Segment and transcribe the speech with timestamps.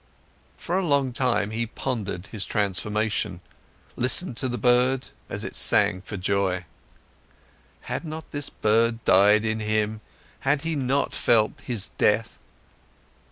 [0.57, 3.39] For a long time, he pondered his transformation,
[3.95, 6.65] listened to the bird, as it sang for joy.
[7.81, 10.01] Had not this bird died in him,
[10.39, 12.39] had he not felt its death?